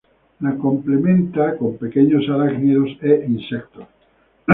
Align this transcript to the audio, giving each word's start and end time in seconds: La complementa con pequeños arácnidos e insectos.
La 0.39 0.55
complementa 0.55 1.55
con 1.59 1.77
pequeños 1.77 2.27
arácnidos 2.27 2.89
e 3.03 3.23
insectos. 3.27 3.85